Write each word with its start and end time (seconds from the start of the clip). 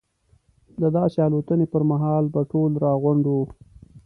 د 0.81 0.83
داسې 0.97 1.17
الوتنې 1.27 1.65
پر 1.73 1.83
مهال 1.91 2.25
به 2.33 2.41
ټول 2.51 2.71
راغونډ 2.85 3.23
وو. 3.27 3.43